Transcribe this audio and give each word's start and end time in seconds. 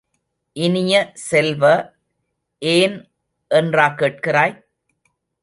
இனிய 0.55 0.93
செல்வ, 1.13 1.63
ஏன் 2.61 2.97
என்றா 3.51 3.87
கேட்கிறாய்? 3.97 4.55